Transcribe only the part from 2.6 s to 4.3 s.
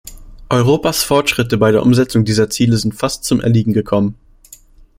sind fast zum Erliegen gekommen.